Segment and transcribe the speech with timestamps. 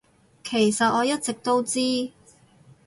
[0.43, 1.77] 其實我一直都知